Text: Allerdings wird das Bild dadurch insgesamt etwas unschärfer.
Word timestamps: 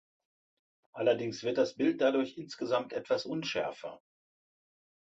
Allerdings 0.95 1.43
wird 1.43 1.59
das 1.59 1.75
Bild 1.75 2.01
dadurch 2.01 2.35
insgesamt 2.35 2.91
etwas 2.91 3.27
unschärfer. 3.27 4.01